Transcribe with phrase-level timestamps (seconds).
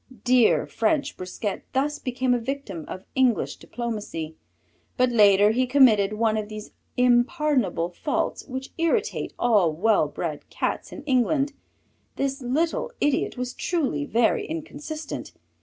[0.23, 4.35] Dear French Brisquet thus became a victim of English diplomacy,
[4.97, 10.91] but later he committed one of these impardonable faults which irritate all well bred Cats
[10.91, 11.53] in England.
[12.15, 15.33] This little idiot was truly very inconsistent.